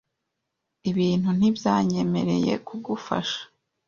[0.89, 3.41] Ibintu ntibyanyemereye kugufasha.